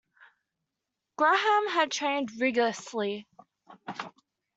Graham 1.15 1.67
had 1.67 1.91
trained 1.91 2.31
rigourously. 2.41 3.27